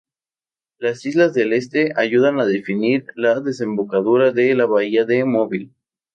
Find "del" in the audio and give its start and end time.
1.35-1.53